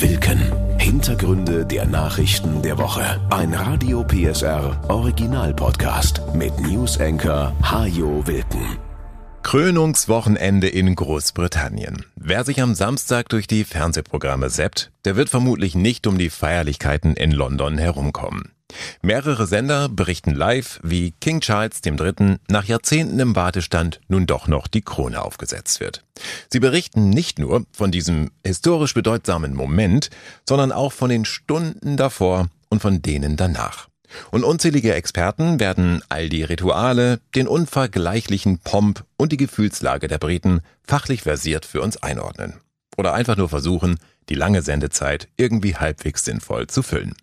[0.00, 0.78] Wilken.
[0.78, 3.20] Hintergründe der Nachrichten der Woche.
[3.30, 8.78] Ein Radio PSR Original Podcast mit News Anchor Hajo Wilken.
[9.42, 12.04] Krönungswochenende in Großbritannien.
[12.16, 17.14] Wer sich am Samstag durch die Fernsehprogramme seppt, der wird vermutlich nicht um die Feierlichkeiten
[17.14, 18.52] in London herumkommen.
[19.02, 22.36] Mehrere Sender berichten live, wie King Charles III.
[22.48, 26.04] nach Jahrzehnten im Wartestand nun doch noch die Krone aufgesetzt wird.
[26.52, 30.10] Sie berichten nicht nur von diesem historisch bedeutsamen Moment,
[30.48, 33.88] sondern auch von den Stunden davor und von denen danach.
[34.30, 40.60] Und unzählige Experten werden all die Rituale, den unvergleichlichen Pomp und die Gefühlslage der Briten
[40.82, 42.54] fachlich versiert für uns einordnen.
[42.96, 47.14] Oder einfach nur versuchen, die lange Sendezeit irgendwie halbwegs sinnvoll zu füllen.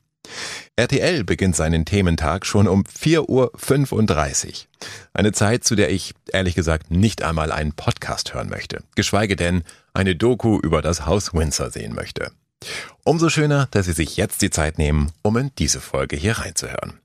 [0.76, 4.54] RTL beginnt seinen Thementag schon um 4.35 Uhr.
[5.14, 9.64] Eine Zeit, zu der ich ehrlich gesagt nicht einmal einen Podcast hören möchte, geschweige denn
[9.94, 12.32] eine Doku über das Haus Windsor sehen möchte.
[13.04, 17.00] Umso schöner, dass Sie sich jetzt die Zeit nehmen, um in diese Folge hier reinzuhören.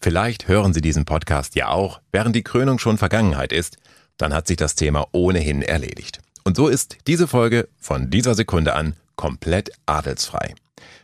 [0.00, 3.76] Vielleicht hören Sie diesen Podcast ja auch, während die Krönung schon Vergangenheit ist,
[4.16, 6.20] dann hat sich das Thema ohnehin erledigt.
[6.44, 10.54] Und so ist diese Folge von dieser Sekunde an komplett adelsfrei.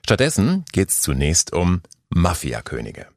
[0.06, 3.08] Stattdessen geht es zunächst um Mafiakönige.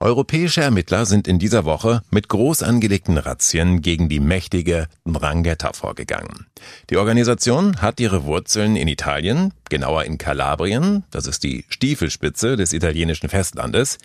[0.00, 6.48] Europäische Ermittler sind in dieser Woche mit groß angelegten Razzien gegen die mächtige Ndrangheta vorgegangen.
[6.90, 12.72] Die Organisation hat ihre Wurzeln in Italien, genauer in Kalabrien, das ist die Stiefelspitze des
[12.72, 13.98] italienischen Festlandes.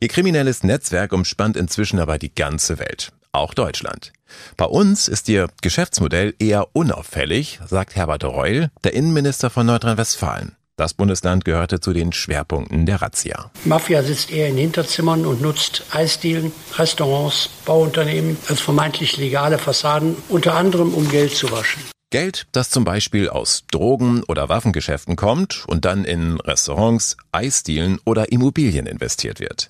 [0.00, 4.12] Ihr kriminelles Netzwerk umspannt inzwischen aber die ganze Welt, auch Deutschland.
[4.56, 10.56] Bei uns ist ihr Geschäftsmodell eher unauffällig, sagt Herbert Reul, der Innenminister von Nordrhein-Westfalen.
[10.80, 13.50] Das Bundesland gehörte zu den Schwerpunkten der Razzia.
[13.66, 20.54] Mafia sitzt eher in Hinterzimmern und nutzt Eisdielen, Restaurants, Bauunternehmen als vermeintlich legale Fassaden, unter
[20.54, 21.82] anderem um Geld zu waschen.
[22.08, 28.32] Geld, das zum Beispiel aus Drogen- oder Waffengeschäften kommt und dann in Restaurants, Eisdielen oder
[28.32, 29.68] Immobilien investiert wird.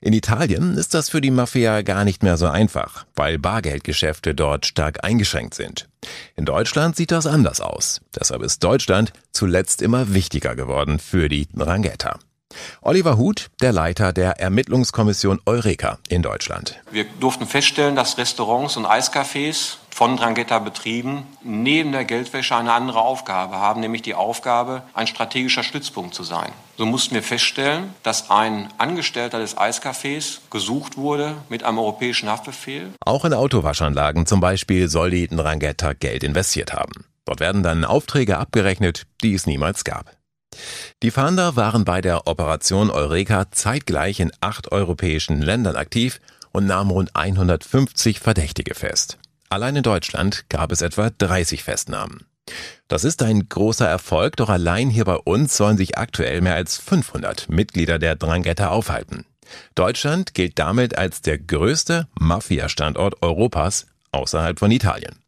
[0.00, 4.66] In Italien ist das für die Mafia gar nicht mehr so einfach, weil Bargeldgeschäfte dort
[4.66, 5.88] stark eingeschränkt sind.
[6.36, 8.00] In Deutschland sieht das anders aus.
[8.18, 12.18] Deshalb ist Deutschland zuletzt immer wichtiger geworden für die Rangheta.
[12.82, 16.76] Oliver Huth, der Leiter der Ermittlungskommission Eureka in Deutschland.
[16.90, 23.00] Wir durften feststellen, dass Restaurants und Eiscafés von Drangheta betrieben neben der Geldwäsche eine andere
[23.00, 26.50] Aufgabe haben, nämlich die Aufgabe, ein strategischer Stützpunkt zu sein.
[26.76, 32.90] So mussten wir feststellen, dass ein Angestellter des Eiscafés gesucht wurde mit einem europäischen Haftbefehl.
[33.06, 37.04] Auch in Autowaschanlagen zum Beispiel soll die Drangheta Geld investiert haben.
[37.24, 40.10] Dort werden dann Aufträge abgerechnet, die es niemals gab.
[41.04, 46.18] Die Fahnder waren bei der Operation Eureka zeitgleich in acht europäischen Ländern aktiv
[46.50, 49.18] und nahmen rund 150 Verdächtige fest.
[49.54, 52.26] Allein in Deutschland gab es etwa 30 Festnahmen.
[52.88, 56.76] Das ist ein großer Erfolg, doch allein hier bei uns sollen sich aktuell mehr als
[56.78, 59.26] 500 Mitglieder der Drangheta aufhalten.
[59.76, 65.22] Deutschland gilt damit als der größte Mafia-Standort Europas außerhalb von Italien.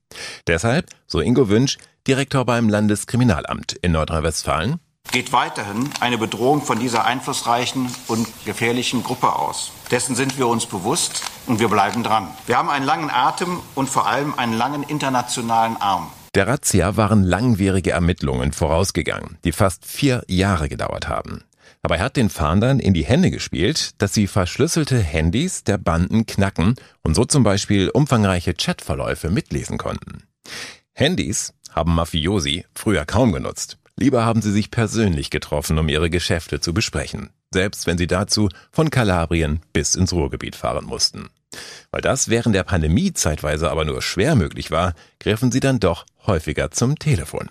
[0.49, 4.81] Deshalb, so Ingo Wünsch, Direktor beim Landeskriminalamt in Nordrhein-Westfalen,
[5.13, 9.71] geht weiterhin eine Bedrohung von dieser einflussreichen und gefährlichen Gruppe aus.
[9.91, 12.29] Dessen sind wir uns bewusst und wir bleiben dran.
[12.47, 16.11] Wir haben einen langen Atem und vor allem einen langen internationalen Arm.
[16.35, 21.45] Der Razzia waren langwierige Ermittlungen vorausgegangen, die fast vier Jahre gedauert haben.
[21.83, 26.75] Dabei hat den Fahndern in die Hände gespielt, dass sie verschlüsselte Handys der Banden knacken
[27.03, 30.25] und so zum Beispiel umfangreiche Chatverläufe mitlesen konnten.
[30.93, 33.79] Handys haben Mafiosi früher kaum genutzt.
[33.97, 38.49] Lieber haben sie sich persönlich getroffen, um ihre Geschäfte zu besprechen, selbst wenn sie dazu
[38.71, 41.29] von Kalabrien bis ins Ruhrgebiet fahren mussten.
[41.91, 46.05] Weil das während der Pandemie zeitweise aber nur schwer möglich war, griffen sie dann doch
[46.27, 47.49] häufiger zum Telefon.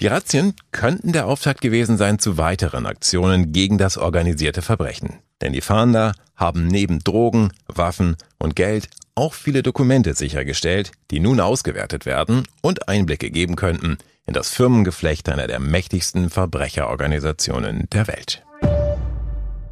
[0.00, 5.20] Die Razzien könnten der Auftakt gewesen sein zu weiteren Aktionen gegen das organisierte Verbrechen.
[5.40, 11.40] Denn die Fahnder haben neben Drogen, Waffen und Geld auch viele Dokumente sichergestellt, die nun
[11.40, 13.96] ausgewertet werden und Einblicke geben könnten
[14.26, 18.45] in das Firmengeflecht einer der mächtigsten Verbrecherorganisationen der Welt.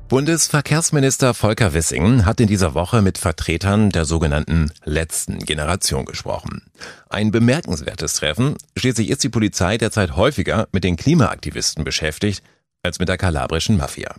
[0.08, 6.62] Bundesverkehrsminister Volker Wissing hat in dieser Woche mit Vertretern der sogenannten letzten Generation gesprochen.
[7.08, 8.56] Ein bemerkenswertes Treffen.
[8.76, 12.42] Schließlich ist die Polizei derzeit häufiger mit den Klimaaktivisten beschäftigt
[12.82, 14.14] als mit der kalabrischen Mafia.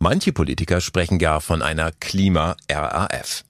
[0.00, 3.44] Manche Politiker sprechen gar von einer Klima-RAF.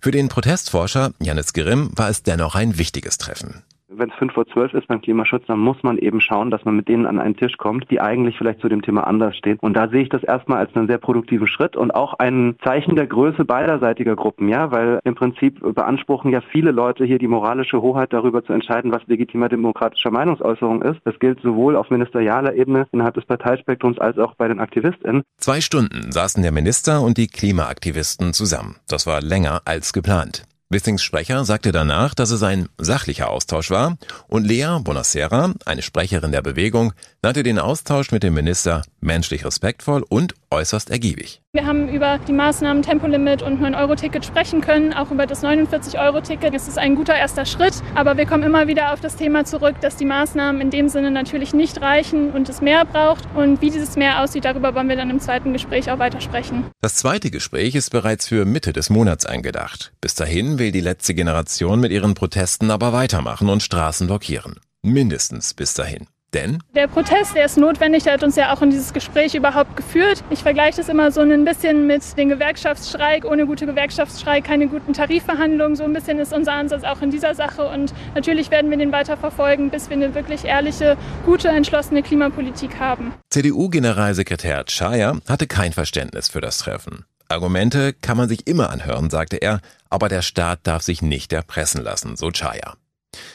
[0.00, 3.62] Für den Protestforscher Janis Grimm war es dennoch ein wichtiges Treffen.
[4.00, 6.74] Wenn es fünf vor zwölf ist beim Klimaschutz, dann muss man eben schauen, dass man
[6.74, 9.58] mit denen an einen Tisch kommt, die eigentlich vielleicht zu dem Thema anders stehen.
[9.60, 12.96] Und da sehe ich das erstmal als einen sehr produktiven Schritt und auch ein Zeichen
[12.96, 17.82] der Größe beiderseitiger Gruppen, ja, weil im Prinzip beanspruchen ja viele Leute hier die moralische
[17.82, 21.00] Hoheit darüber zu entscheiden, was legitimer demokratischer Meinungsäußerung ist.
[21.04, 25.22] Das gilt sowohl auf ministerialer Ebene innerhalb des Parteispektrums als auch bei den AktivistInnen.
[25.38, 28.76] Zwei Stunden saßen der Minister und die Klimaaktivisten zusammen.
[28.88, 30.44] Das war länger als geplant.
[30.72, 36.30] Wissings Sprecher sagte danach, dass es ein sachlicher Austausch war und Lea Bonacera, eine Sprecherin
[36.30, 41.40] der Bewegung, nannte den Austausch mit dem Minister menschlich respektvoll und äußerst ergiebig.
[41.52, 46.54] Wir haben über die Maßnahmen Tempolimit und 9-Euro-Ticket sprechen können, auch über das 49-Euro-Ticket.
[46.54, 49.76] Es ist ein guter erster Schritt, aber wir kommen immer wieder auf das Thema zurück,
[49.80, 53.24] dass die Maßnahmen in dem Sinne natürlich nicht reichen und es mehr braucht.
[53.34, 56.66] Und wie dieses Mehr aussieht, darüber wollen wir dann im zweiten Gespräch auch weiter sprechen.
[56.80, 59.92] Das zweite Gespräch ist bereits für Mitte des Monats eingedacht.
[60.00, 64.60] Bis dahin will die letzte Generation mit ihren Protesten aber weitermachen und Straßen blockieren.
[64.82, 66.06] Mindestens bis dahin.
[66.32, 66.58] Denn?
[66.76, 70.22] Der Protest, der ist notwendig, der hat uns ja auch in dieses Gespräch überhaupt geführt.
[70.30, 73.24] Ich vergleiche das immer so ein bisschen mit dem Gewerkschaftsstreik.
[73.24, 75.74] Ohne gute Gewerkschaftsstreik keine guten Tarifverhandlungen.
[75.74, 77.66] So ein bisschen ist unser Ansatz auch in dieser Sache.
[77.68, 80.96] Und natürlich werden wir den weiter verfolgen, bis wir eine wirklich ehrliche,
[81.26, 83.12] gute, entschlossene Klimapolitik haben.
[83.30, 87.04] CDU-Generalsekretär Chaya hatte kein Verständnis für das Treffen.
[87.28, 91.82] Argumente kann man sich immer anhören, sagte er, aber der Staat darf sich nicht erpressen
[91.82, 92.74] lassen, so Chaya.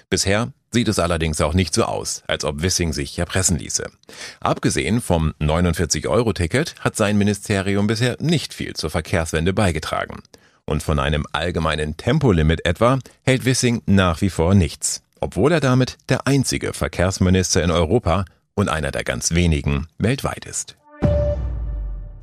[0.09, 3.89] Bisher sieht es allerdings auch nicht so aus, als ob Wissing sich erpressen ließe.
[4.41, 10.21] Abgesehen vom 49-Euro-Ticket hat sein Ministerium bisher nicht viel zur Verkehrswende beigetragen.
[10.65, 15.97] Und von einem allgemeinen Tempolimit etwa hält Wissing nach wie vor nichts, obwohl er damit
[16.09, 20.75] der einzige Verkehrsminister in Europa und einer der ganz wenigen weltweit ist.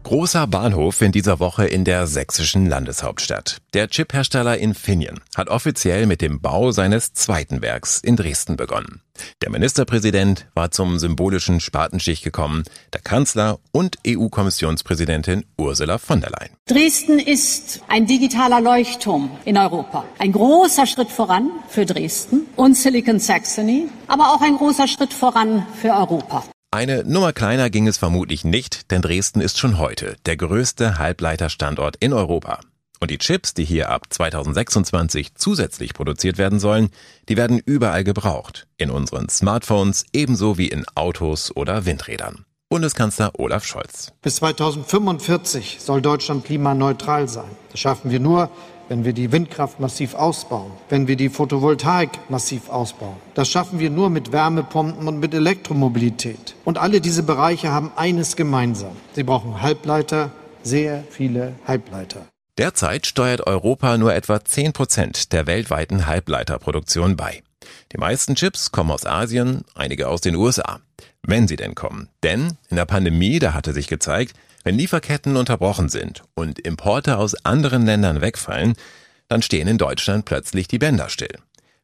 [0.05, 3.59] Großer Bahnhof in dieser Woche in der sächsischen Landeshauptstadt.
[3.73, 9.01] Der Chiphersteller Infineon hat offiziell mit dem Bau seines zweiten Werks in Dresden begonnen.
[9.43, 16.57] Der Ministerpräsident war zum symbolischen Spatenstich gekommen, der Kanzler und EU-Kommissionspräsidentin Ursula von der Leyen.
[16.67, 20.05] Dresden ist ein digitaler Leuchtturm in Europa.
[20.19, 25.65] Ein großer Schritt voran für Dresden und Silicon Saxony, aber auch ein großer Schritt voran
[25.81, 26.45] für Europa.
[26.75, 31.97] Eine Nummer kleiner ging es vermutlich nicht, denn Dresden ist schon heute der größte Halbleiterstandort
[32.01, 32.61] in Europa.
[32.99, 36.89] Und die Chips, die hier ab 2026 zusätzlich produziert werden sollen,
[37.29, 38.69] die werden überall gebraucht.
[38.79, 42.47] In unseren Smartphones ebenso wie in Autos oder Windrädern.
[42.71, 44.15] Bundeskanzler Olaf Scholz.
[44.23, 47.51] Bis 2045 soll Deutschland klimaneutral sein.
[47.71, 48.51] Das schaffen wir nur,
[48.93, 53.17] wenn wir die Windkraft massiv ausbauen, wenn wir die Photovoltaik massiv ausbauen.
[53.33, 56.55] Das schaffen wir nur mit Wärmepumpen und mit Elektromobilität.
[56.67, 58.93] Und alle diese Bereiche haben eines gemeinsam.
[59.15, 60.31] Sie brauchen Halbleiter,
[60.63, 62.27] sehr viele Halbleiter.
[62.59, 67.43] Derzeit steuert Europa nur etwa 10 Prozent der weltweiten Halbleiterproduktion bei.
[67.93, 70.81] Die meisten Chips kommen aus Asien, einige aus den USA.
[71.23, 72.11] Wenn sie denn kommen.
[72.23, 77.35] Denn in der Pandemie, da hatte sich gezeigt, wenn Lieferketten unterbrochen sind und Importe aus
[77.45, 78.75] anderen Ländern wegfallen,
[79.29, 81.37] dann stehen in Deutschland plötzlich die Bänder still.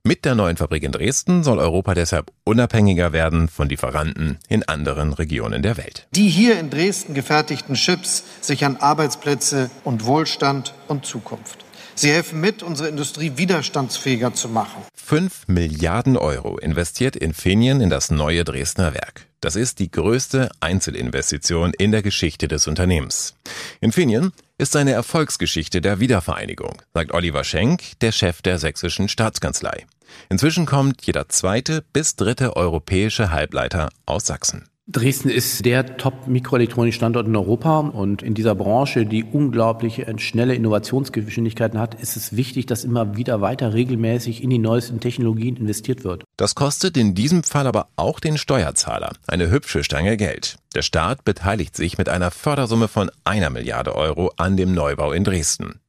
[0.05, 5.13] Mit der neuen Fabrik in Dresden soll Europa deshalb unabhängiger werden von Lieferanten in anderen
[5.13, 6.07] Regionen der Welt.
[6.13, 11.65] Die hier in Dresden gefertigten Chips sichern Arbeitsplätze und Wohlstand und Zukunft.
[11.95, 14.83] Sie helfen mit, unsere Industrie widerstandsfähiger zu machen.
[14.95, 19.28] Fünf Milliarden Euro investiert Infineon in das neue Dresdner Werk.
[19.41, 23.35] Das ist die größte Einzelinvestition in der Geschichte des Unternehmens.
[23.81, 29.87] Infineon ist eine Erfolgsgeschichte der Wiedervereinigung, sagt Oliver Schenk, der Chef der sächsischen Staatskanzlei.
[30.29, 34.69] Inzwischen kommt jeder zweite bis dritte europäische Halbleiter aus Sachsen.
[34.91, 42.01] Dresden ist der Top-Mikroelektronik-Standort in Europa und in dieser Branche, die unglaubliche schnelle Innovationsgeschwindigkeiten hat,
[42.01, 46.25] ist es wichtig, dass immer wieder weiter regelmäßig in die neuesten Technologien investiert wird.
[46.39, 50.57] Das kostet in diesem Fall aber auch den Steuerzahler eine hübsche Stange Geld.
[50.75, 55.23] Der Staat beteiligt sich mit einer Fördersumme von einer Milliarde Euro an dem Neubau in
[55.23, 55.81] Dresden.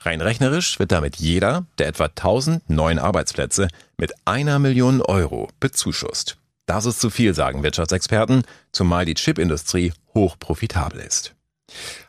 [0.00, 6.38] Rein rechnerisch wird damit jeder der etwa 1000 neuen Arbeitsplätze mit einer Million Euro bezuschusst.
[6.66, 8.42] Das ist zu viel, sagen Wirtschaftsexperten,
[8.72, 11.34] zumal die Chipindustrie hoch profitabel ist.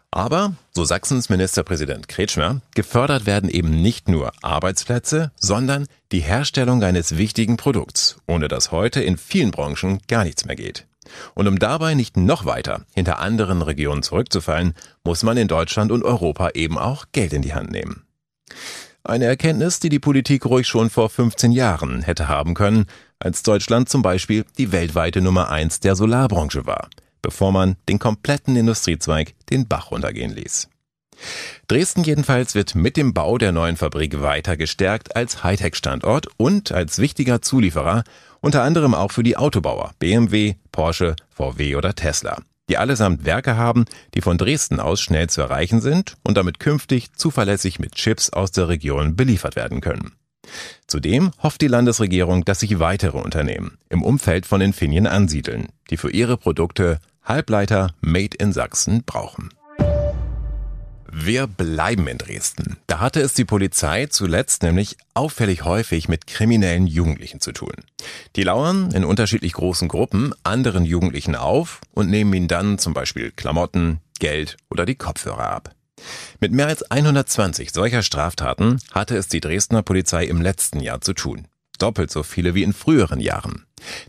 [0.10, 7.18] Aber, so Sachsens Ministerpräsident Kretschmer, gefördert werden eben nicht nur Arbeitsplätze, sondern die Herstellung eines
[7.18, 10.88] wichtigen Produkts, ohne das heute in vielen Branchen gar nichts mehr geht.
[11.36, 14.74] Und um dabei nicht noch weiter hinter anderen Regionen zurückzufallen,
[15.04, 18.08] muss man in Deutschland und Europa eben auch Geld in die Hand nehmen.
[19.04, 22.88] Eine Erkenntnis, die die Politik ruhig schon vor 15 Jahren hätte haben können,
[23.20, 26.90] als Deutschland zum Beispiel die weltweite Nummer eins der Solarbranche war,
[27.22, 30.70] bevor man den kompletten Industriezweig den Bach runtergehen ließ.
[31.68, 37.00] Dresden jedenfalls wird mit dem Bau der neuen Fabrik weiter gestärkt als Hightech-Standort und als
[37.00, 38.04] wichtiger Zulieferer,
[38.40, 43.86] unter anderem auch für die Autobauer BMW, Porsche, VW oder Tesla, die allesamt Werke haben,
[44.14, 48.52] die von Dresden aus schnell zu erreichen sind und damit künftig zuverlässig mit Chips aus
[48.52, 50.14] der Region beliefert werden können.
[50.88, 56.12] Zudem hofft die Landesregierung, dass sich weitere Unternehmen im Umfeld von Infineon ansiedeln, die für
[56.12, 59.50] ihre Produkte Halbleiter Made in Sachsen brauchen.
[61.12, 62.78] Wir bleiben in Dresden.
[62.86, 67.74] Da hatte es die Polizei zuletzt nämlich auffällig häufig mit kriminellen Jugendlichen zu tun.
[68.36, 73.32] Die lauern in unterschiedlich großen Gruppen anderen Jugendlichen auf und nehmen ihnen dann zum Beispiel
[73.32, 75.72] Klamotten, Geld oder die Kopfhörer ab.
[76.40, 81.14] Mit mehr als 120 solcher Straftaten hatte es die Dresdner Polizei im letzten Jahr zu
[81.14, 81.48] tun.
[81.80, 83.66] Doppelt so viele wie in früheren Jahren.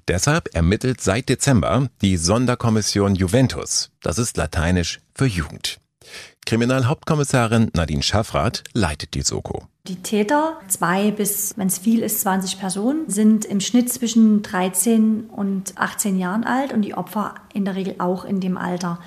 [0.07, 3.91] Deshalb ermittelt seit Dezember die Sonderkommission Juventus.
[4.03, 5.79] Das ist lateinisch für Jugend.
[6.47, 9.67] Kriminalhauptkommissarin Nadine Schaffrath leitet die Soko.
[9.87, 15.27] Die Täter, zwei bis, wenn es viel ist, 20 Personen, sind im Schnitt zwischen 13
[15.29, 18.99] und 18 Jahren alt und die Opfer in der Regel auch in dem Alter.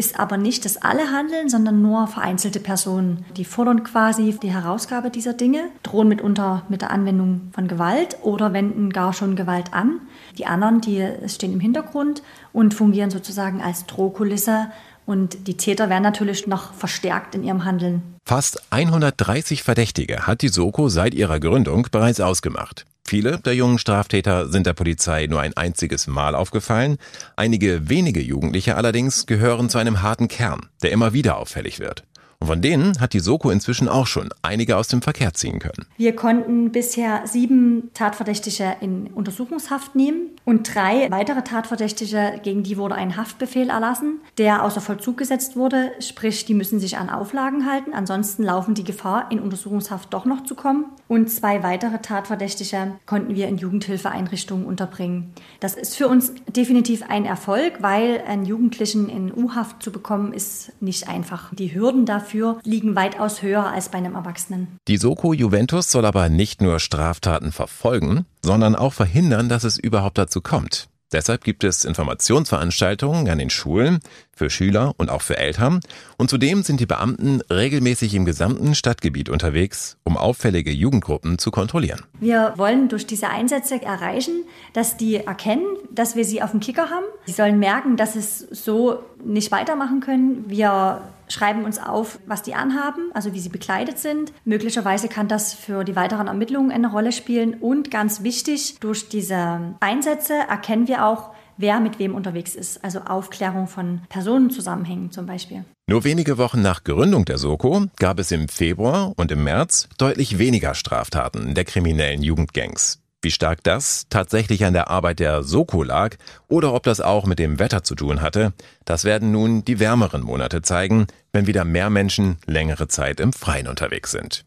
[0.00, 3.22] Ist aber nicht, dass alle handeln, sondern nur vereinzelte Personen.
[3.36, 8.54] Die fordern quasi die Herausgabe dieser Dinge, drohen mitunter mit der Anwendung von Gewalt oder
[8.54, 10.00] wenden gar schon Gewalt an.
[10.38, 12.22] Die anderen, die stehen im Hintergrund
[12.54, 14.68] und fungieren sozusagen als Drohkulisse
[15.04, 18.00] und die Täter werden natürlich noch verstärkt in ihrem Handeln.
[18.30, 22.84] Fast 130 Verdächtige hat die Soko seit ihrer Gründung bereits ausgemacht.
[23.04, 26.98] Viele der jungen Straftäter sind der Polizei nur ein einziges Mal aufgefallen.
[27.34, 32.04] Einige wenige Jugendliche allerdings gehören zu einem harten Kern, der immer wieder auffällig wird.
[32.40, 35.86] Und von denen hat die Soko inzwischen auch schon einige aus dem Verkehr ziehen können.
[35.98, 42.94] Wir konnten bisher sieben Tatverdächtige in Untersuchungshaft nehmen und drei weitere Tatverdächtige, gegen die wurde
[42.94, 45.92] ein Haftbefehl erlassen, der außer Vollzug gesetzt wurde.
[46.00, 47.92] Sprich, die müssen sich an Auflagen halten.
[47.92, 50.86] Ansonsten laufen die Gefahr, in Untersuchungshaft doch noch zu kommen.
[51.08, 55.34] Und zwei weitere Tatverdächtige konnten wir in Jugendhilfeeinrichtungen unterbringen.
[55.60, 60.72] Das ist für uns definitiv ein Erfolg, weil einen Jugendlichen in U-Haft zu bekommen, ist
[60.80, 61.54] nicht einfach.
[61.54, 64.78] Die Hürden dafür dafür liegen weitaus höher als bei einem Erwachsenen.
[64.88, 70.18] Die Soko Juventus soll aber nicht nur Straftaten verfolgen, sondern auch verhindern, dass es überhaupt
[70.18, 70.88] dazu kommt.
[71.12, 73.98] Deshalb gibt es Informationsveranstaltungen an den Schulen
[74.32, 75.80] für Schüler und auch für Eltern.
[76.18, 82.04] Und zudem sind die Beamten regelmäßig im gesamten Stadtgebiet unterwegs, um auffällige Jugendgruppen zu kontrollieren.
[82.20, 86.90] Wir wollen durch diese Einsätze erreichen, dass die erkennen, dass wir sie auf dem Kicker
[86.90, 87.06] haben.
[87.26, 90.44] Sie sollen merken, dass es so nicht weitermachen können.
[90.46, 94.32] Wir schreiben uns auf, was die anhaben, also wie sie bekleidet sind.
[94.44, 97.54] Möglicherweise kann das für die weiteren Ermittlungen eine Rolle spielen.
[97.54, 102.82] Und ganz wichtig, durch diese Einsätze erkennen wir auch, wer mit wem unterwegs ist.
[102.84, 105.64] Also Aufklärung von Personenzusammenhängen zum Beispiel.
[105.86, 110.38] Nur wenige Wochen nach Gründung der Soko gab es im Februar und im März deutlich
[110.38, 112.99] weniger Straftaten der kriminellen Jugendgangs.
[113.22, 116.16] Wie stark das tatsächlich an der Arbeit der Soko lag
[116.48, 118.54] oder ob das auch mit dem Wetter zu tun hatte,
[118.86, 123.68] das werden nun die wärmeren Monate zeigen, wenn wieder mehr Menschen längere Zeit im Freien
[123.68, 124.46] unterwegs sind.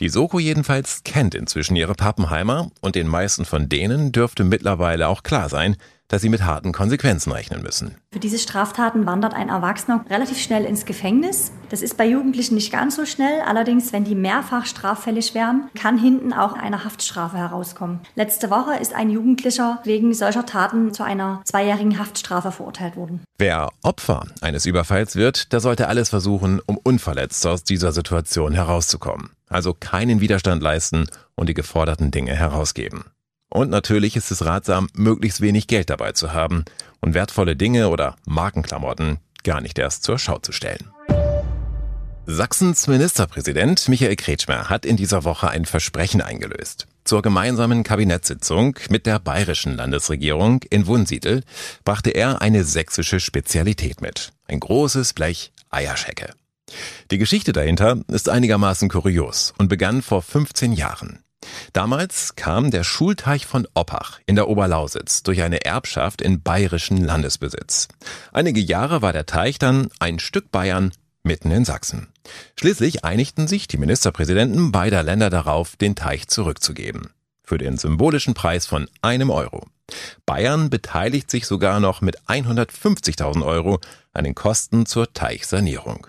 [0.00, 5.22] Die Soko jedenfalls kennt inzwischen ihre Pappenheimer und den meisten von denen dürfte mittlerweile auch
[5.22, 5.76] klar sein,
[6.12, 7.96] dass sie mit harten Konsequenzen rechnen müssen.
[8.12, 11.52] Für diese Straftaten wandert ein Erwachsener relativ schnell ins Gefängnis.
[11.70, 13.40] Das ist bei Jugendlichen nicht ganz so schnell.
[13.40, 18.00] Allerdings, wenn die mehrfach straffällig wären, kann hinten auch eine Haftstrafe herauskommen.
[18.14, 23.22] Letzte Woche ist ein Jugendlicher wegen solcher Taten zu einer zweijährigen Haftstrafe verurteilt worden.
[23.38, 29.30] Wer Opfer eines Überfalls wird, der sollte alles versuchen, um unverletzt aus dieser Situation herauszukommen.
[29.48, 33.06] Also keinen Widerstand leisten und die geforderten Dinge herausgeben.
[33.52, 36.64] Und natürlich ist es ratsam, möglichst wenig Geld dabei zu haben
[37.00, 40.90] und wertvolle Dinge oder Markenklamotten gar nicht erst zur Schau zu stellen.
[42.24, 46.86] Sachsens Ministerpräsident Michael Kretschmer hat in dieser Woche ein Versprechen eingelöst.
[47.04, 51.42] Zur gemeinsamen Kabinettssitzung mit der bayerischen Landesregierung in Wunsiedel
[51.84, 54.32] brachte er eine sächsische Spezialität mit.
[54.46, 56.32] Ein großes Blech Eierschecke.
[57.10, 61.22] Die Geschichte dahinter ist einigermaßen kurios und begann vor 15 Jahren.
[61.72, 67.88] Damals kam der Schulteich von Oppach in der Oberlausitz durch eine Erbschaft in bayerischen Landesbesitz.
[68.32, 72.08] Einige Jahre war der Teich dann ein Stück Bayern mitten in Sachsen.
[72.58, 77.10] Schließlich einigten sich die Ministerpräsidenten beider Länder darauf, den Teich zurückzugeben.
[77.44, 79.66] Für den symbolischen Preis von einem Euro.
[80.26, 83.80] Bayern beteiligt sich sogar noch mit 150.000 Euro
[84.12, 86.06] an den Kosten zur Teichsanierung.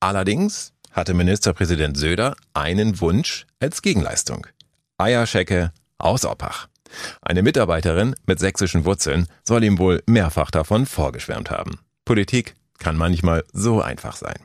[0.00, 4.46] Allerdings hatte Ministerpräsident Söder einen Wunsch als Gegenleistung.
[4.98, 6.68] Eierschecke aus Oppach.
[7.22, 11.78] Eine Mitarbeiterin mit sächsischen Wurzeln soll ihm wohl mehrfach davon vorgeschwärmt haben.
[12.04, 14.38] Politik kann manchmal so einfach sein.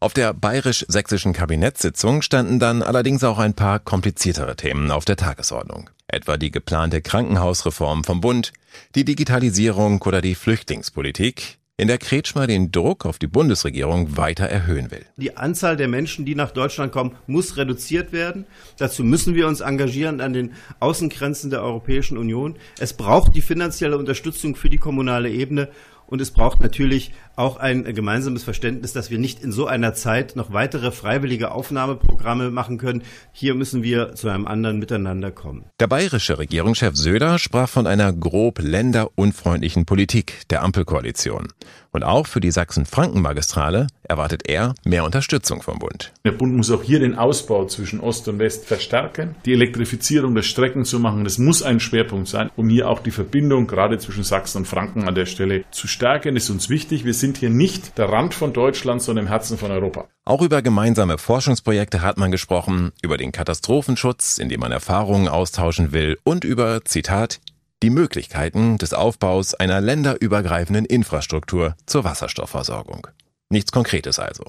[0.00, 5.90] Auf der bayerisch-sächsischen Kabinettssitzung standen dann allerdings auch ein paar kompliziertere Themen auf der Tagesordnung.
[6.08, 8.52] Etwa die geplante Krankenhausreform vom Bund,
[8.96, 14.92] die Digitalisierung oder die Flüchtlingspolitik, in der Kretschmer den Druck auf die Bundesregierung weiter erhöhen
[14.92, 15.04] will.
[15.16, 18.46] Die Anzahl der Menschen, die nach Deutschland kommen, muss reduziert werden.
[18.78, 22.54] Dazu müssen wir uns engagieren an den Außengrenzen der Europäischen Union.
[22.78, 25.70] Es braucht die finanzielle Unterstützung für die kommunale Ebene
[26.12, 30.36] und es braucht natürlich auch ein gemeinsames Verständnis, dass wir nicht in so einer Zeit
[30.36, 33.02] noch weitere freiwillige Aufnahmeprogramme machen können.
[33.32, 35.64] Hier müssen wir zu einem anderen Miteinander kommen.
[35.80, 41.48] Der bayerische Regierungschef Söder sprach von einer grob länderunfreundlichen Politik der Ampelkoalition.
[41.94, 46.12] Und auch für die Sachsen-Franken-Magistrale erwartet er mehr Unterstützung vom Bund.
[46.24, 50.42] Der Bund muss auch hier den Ausbau zwischen Ost und West verstärken, die Elektrifizierung der
[50.42, 51.24] Strecken zu machen.
[51.24, 55.06] Das muss ein Schwerpunkt sein, um hier auch die Verbindung gerade zwischen Sachsen und Franken
[55.06, 56.34] an der Stelle zu stärken.
[56.34, 57.04] Das ist uns wichtig.
[57.04, 60.06] Wir sind hier nicht der Rand von Deutschland, sondern im Herzen von Europa.
[60.24, 65.92] Auch über gemeinsame Forschungsprojekte hat man gesprochen, über den Katastrophenschutz, in dem man Erfahrungen austauschen
[65.92, 67.40] will und über, Zitat,
[67.82, 73.08] die Möglichkeiten des Aufbaus einer länderübergreifenden Infrastruktur zur Wasserstoffversorgung.
[73.50, 74.44] Nichts Konkretes also.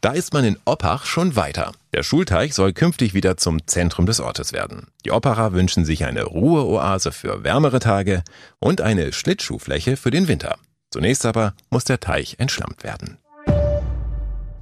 [0.00, 1.72] Da ist man in Oppach schon weiter.
[1.92, 4.86] Der Schulteich soll künftig wieder zum Zentrum des Ortes werden.
[5.04, 8.22] Die Oppacher wünschen sich eine Ruheoase für wärmere Tage
[8.58, 10.56] und eine Schlittschuhfläche für den Winter.
[10.90, 13.19] Zunächst aber muss der Teich entschlammt werden.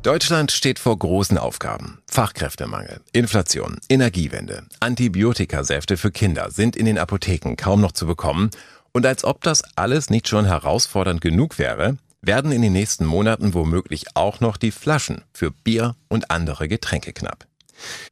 [0.02, 2.00] Deutschland steht vor großen Aufgaben.
[2.08, 8.50] Fachkräftemangel, Inflation, Energiewende, Antibiotikasäfte für Kinder sind in den Apotheken kaum noch zu bekommen.
[8.92, 13.54] Und als ob das alles nicht schon herausfordernd genug wäre, werden in den nächsten Monaten
[13.54, 17.46] womöglich auch noch die Flaschen für Bier und andere Getränke knapp.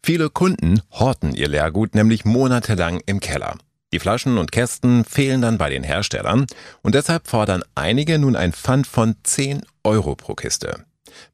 [0.02, 3.58] Viele Kunden horten ihr Leergut nämlich monatelang im Keller.
[3.92, 6.46] Die Flaschen und Kästen fehlen dann bei den Herstellern
[6.82, 10.84] und deshalb fordern einige nun ein Pfand von 10 Euro pro Kiste.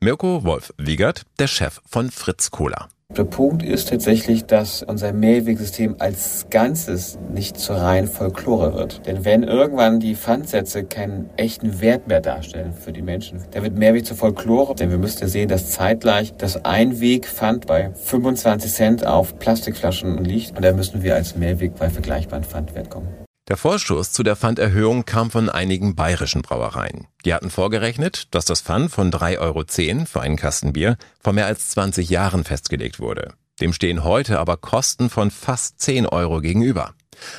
[0.01, 2.89] Mirko Wolf-Wiegert, der Chef von Fritz Cola.
[3.17, 9.07] Der Punkt ist tatsächlich, dass unser Mehrwegsystem als Ganzes nicht zur reinen Folklore wird.
[9.07, 13.77] Denn wenn irgendwann die Pfandsätze keinen echten Wert mehr darstellen für die Menschen, dann wird
[13.77, 14.75] Mehrweg zur Folklore.
[14.75, 20.57] Denn wir müssen ja sehen, dass zeitgleich das Einwegpfand bei 25 Cent auf Plastikflaschen liegt.
[20.57, 23.22] Und da müssen wir als Mehrweg bei vergleichbaren Pfandwert kommen.
[23.49, 27.09] Der Vorstoß zu der Pfanderhöhung kam von einigen bayerischen Brauereien.
[27.25, 31.47] Die hatten vorgerechnet, dass das Pfand von 3,10 Euro für einen Kasten Bier vor mehr
[31.47, 33.35] als 20 Jahren festgelegt wurde.
[33.61, 36.95] Dem stehen heute aber Kosten von fast 10 Euro gegenüber.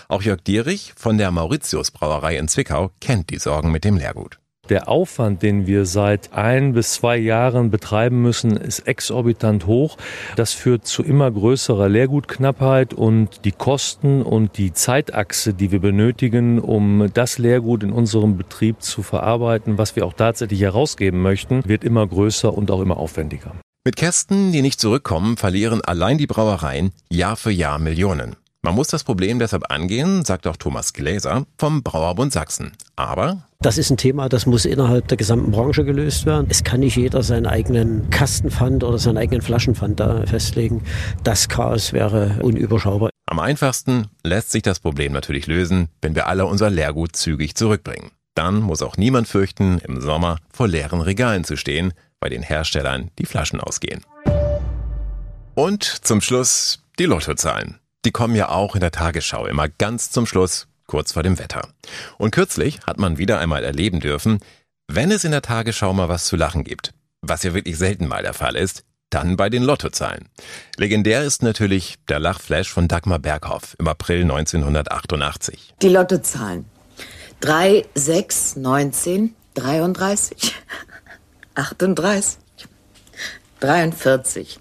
[0.10, 4.39] Auch Jörg Dierich von der Mauritius Brauerei in Zwickau kennt die Sorgen mit dem Leergut.
[4.69, 9.97] Der Aufwand, den wir seit ein bis zwei Jahren betreiben müssen, ist exorbitant hoch.
[10.38, 16.60] Das führt zu immer größerer Leergutknappheit und die Kosten und die Zeitachse, die wir benötigen,
[16.60, 21.84] um das Leergut in unserem Betrieb zu verarbeiten, was wir auch tatsächlich herausgeben möchten, wird
[21.84, 23.54] immer größer und auch immer aufwendiger.
[23.84, 28.38] Mit Kästen, die nicht zurückkommen, verlieren allein die Brauereien Jahr für Jahr Millionen.
[28.65, 32.71] Man muss das Problem deshalb angehen, sagt auch Thomas Gläser vom Brauerbund Sachsen.
[32.95, 36.47] Aber das ist ein Thema, das muss innerhalb der gesamten Branche gelöst werden.
[36.49, 40.82] Es kann nicht jeder seinen eigenen Kastenpfand oder seinen eigenen Flaschenpfand da festlegen.
[41.26, 43.10] Das Chaos wäre unüberschaubar.
[43.26, 48.12] Am einfachsten lässt sich das Problem natürlich lösen, wenn wir alle unser Leergut zügig zurückbringen.
[48.34, 53.12] Dann muss auch niemand fürchten, im Sommer vor leeren Regalen zu stehen, bei den Herstellern
[53.19, 54.06] die Flaschen ausgehen.
[55.54, 57.80] Und zum Schluss die Lottozahlen.
[58.05, 61.69] Die kommen ja auch in der Tagesschau immer ganz zum Schluss, kurz vor dem Wetter.
[62.17, 64.39] Und kürzlich hat man wieder einmal erleben dürfen,
[64.87, 68.21] wenn es in der Tagesschau mal was zu lachen gibt, was ja wirklich selten mal
[68.21, 70.27] der Fall ist, dann bei den Lottozahlen.
[70.75, 75.75] Legendär ist natürlich der Lachflash von Dagmar Berghoff im April 1988.
[75.81, 76.65] Die Lottozahlen.
[77.39, 80.55] 3, 6, 19, 33,
[81.55, 82.39] 38,
[83.59, 84.59] 43.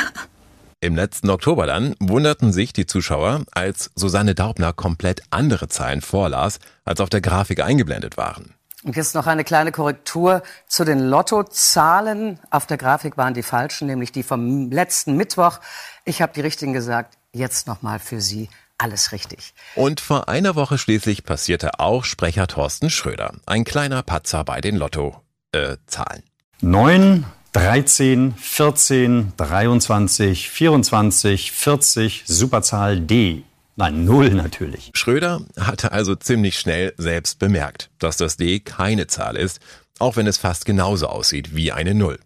[0.82, 6.60] Im letzten Oktober dann wunderten sich die Zuschauer, als Susanne Daubner komplett andere Zahlen vorlas,
[6.86, 8.54] als auf der Grafik eingeblendet waren.
[8.84, 12.40] Und jetzt noch eine kleine Korrektur zu den Lottozahlen.
[12.50, 15.60] Auf der Grafik waren die falschen, nämlich die vom letzten Mittwoch.
[16.06, 17.18] Ich habe die richtigen gesagt.
[17.32, 19.54] Jetzt nochmal für Sie alles richtig.
[19.76, 23.34] Und vor einer Woche schließlich passierte auch Sprecher Thorsten Schröder.
[23.46, 25.22] Ein kleiner Patzer bei den Lottozahlen.
[25.52, 26.24] Äh, Zahlen.
[26.62, 33.44] 9, 13, 14, 23, 24, 40, Superzahl D.
[33.80, 34.92] Nein, null natürlich.
[34.94, 39.62] Schröder hatte also ziemlich schnell selbst bemerkt, dass das D keine Zahl ist,
[40.00, 42.20] auch wenn es fast genauso aussieht wie eine Null.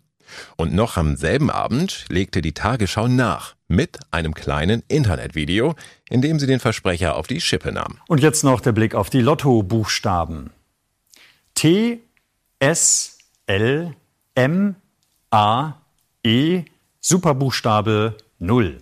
[0.58, 5.76] Und noch am selben Abend legte die Tagesschau nach mit einem kleinen Internetvideo,
[6.10, 8.00] in dem sie den Versprecher auf die Schippe nahm.
[8.08, 10.50] Und jetzt noch der Blick auf die Lotto-Buchstaben.
[11.54, 12.00] T,
[12.58, 13.96] S, L,
[14.34, 14.76] M,
[15.30, 15.74] A,
[16.24, 16.64] E,
[17.00, 18.80] Superbuchstabe 0.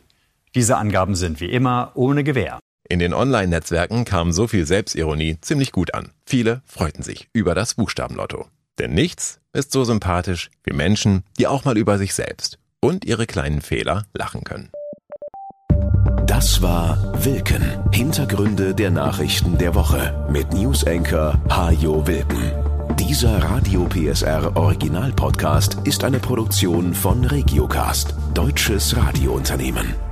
[0.54, 2.60] Diese Angaben sind wie immer ohne Gewähr.
[2.90, 6.10] In den Online-Netzwerken kam so viel Selbstironie ziemlich gut an.
[6.26, 8.48] Viele freuten sich über das Buchstabenlotto.
[8.78, 13.28] Denn nichts ist so sympathisch wie Menschen, die auch mal über sich selbst und ihre
[13.28, 14.72] kleinen Fehler lachen können.
[16.26, 17.64] Das war Wilken.
[17.94, 22.52] Hintergründe der Nachrichten der Woche mit Newsenker Hajo Wilken.
[22.98, 30.11] Dieser Radio PSR Original Podcast ist eine Produktion von Regiocast, deutsches Radiounternehmen.